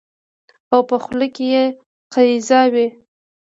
[0.73, 1.63] او په خوله کې يې
[2.13, 2.87] قیضه وي